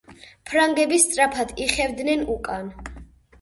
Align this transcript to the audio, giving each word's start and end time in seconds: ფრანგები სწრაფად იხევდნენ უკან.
ფრანგები 0.51 0.97
სწრაფად 1.03 1.53
იხევდნენ 1.67 2.25
უკან. 2.37 2.73